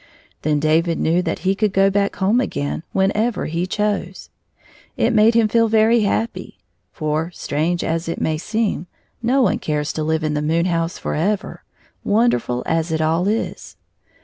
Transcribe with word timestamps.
Then 0.41 0.59
David 0.59 0.97
knew 0.99 1.21
that 1.21 1.39
he 1.45 1.53
could 1.53 1.71
go 1.73 1.91
back 1.91 2.15
home 2.15 2.41
again 2.41 2.81
whenever 2.91 3.45
he 3.45 3.67
chose. 3.67 4.31
It 4.97 5.13
made 5.13 5.35
him 5.35 5.47
feel 5.47 5.67
very 5.67 5.99
happy, 5.99 6.57
for, 6.91 7.29
strange 7.35 7.83
as 7.83 8.09
it 8.09 8.19
may 8.19 8.39
sound, 8.39 8.87
no 9.21 9.43
one 9.43 9.59
cares 9.59 9.93
to 9.93 10.03
live 10.03 10.23
in 10.23 10.33
the 10.33 10.41
moon 10.41 10.65
house 10.65 10.97
forever, 10.97 11.61
wonderfiil 12.03 12.63
as 12.65 12.91
it 12.91 12.99
all 12.99 13.27
is. 13.27 13.75